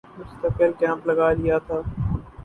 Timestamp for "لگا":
1.07-1.27